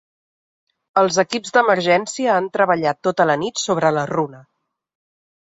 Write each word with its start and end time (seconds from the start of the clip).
Els 1.01 1.19
equips 1.23 1.53
d’emergència 1.57 2.31
han 2.37 2.49
treballat 2.57 3.01
tota 3.09 3.29
la 3.33 3.37
nit 3.43 3.63
sobre 3.67 3.93
la 4.01 4.09
runa. 4.15 4.43